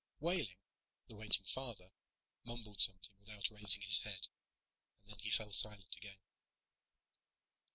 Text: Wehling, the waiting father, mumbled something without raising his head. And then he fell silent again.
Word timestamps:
Wehling, 0.19 0.55
the 1.09 1.15
waiting 1.15 1.43
father, 1.45 1.91
mumbled 2.43 2.81
something 2.81 3.13
without 3.19 3.51
raising 3.51 3.81
his 3.81 3.99
head. 3.99 4.29
And 4.97 5.09
then 5.09 5.19
he 5.19 5.29
fell 5.29 5.51
silent 5.51 5.95
again. 5.95 6.17